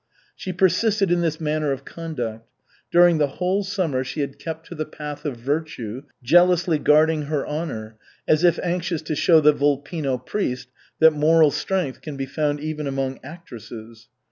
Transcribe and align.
She 0.35 0.51
persisted 0.51 1.11
in 1.11 1.21
this 1.21 1.39
manner 1.39 1.71
of 1.71 1.85
conduct. 1.85 2.49
During 2.91 3.19
the 3.19 3.27
whole 3.37 3.63
summer 3.63 4.03
she 4.03 4.21
had 4.21 4.39
kept 4.39 4.65
to 4.69 4.73
the 4.73 4.83
path 4.87 5.25
of 5.25 5.37
virtue, 5.37 6.01
jealously 6.23 6.79
guarding 6.79 7.25
her 7.25 7.45
honor, 7.45 7.97
as 8.27 8.43
if 8.43 8.57
anxious 8.63 9.03
to 9.03 9.15
show 9.15 9.39
the 9.41 9.53
Volpino 9.53 10.17
priest 10.17 10.69
that 10.97 11.13
moral 11.13 11.51
strength 11.51 12.01
can 12.01 12.17
be 12.17 12.25
found 12.25 12.59
even 12.59 12.87
among 12.87 13.19
actresses. 13.23 14.07